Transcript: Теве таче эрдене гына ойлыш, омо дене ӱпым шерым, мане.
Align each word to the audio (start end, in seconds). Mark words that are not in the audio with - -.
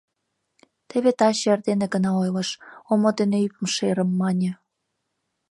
Теве 0.89 1.11
таче 1.19 1.45
эрдене 1.53 1.87
гына 1.93 2.11
ойлыш, 2.21 2.49
омо 2.91 3.09
дене 3.19 3.37
ӱпым 3.47 3.67
шерым, 3.75 4.09
мане. 4.19 4.51